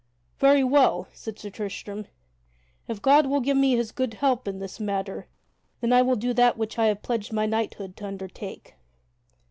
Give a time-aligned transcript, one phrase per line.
[0.39, 2.07] "Very well," said Sir Tristram,
[2.87, 5.27] "if God will give me His good help in this matter,
[5.79, 8.73] then I will do that which I have pledged my knighthood to undertake."